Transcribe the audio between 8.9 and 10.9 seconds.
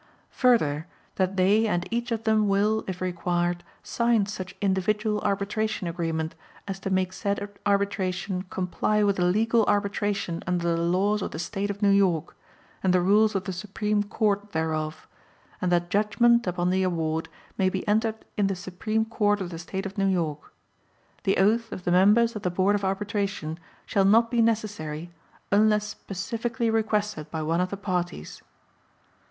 with a legal arbitration under the